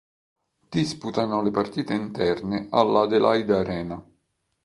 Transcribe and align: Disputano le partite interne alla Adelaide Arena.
Disputano 0.75 1.43
le 1.43 1.51
partite 1.51 1.93
interne 1.93 2.65
alla 2.71 3.01
Adelaide 3.01 3.55
Arena. 3.55 4.03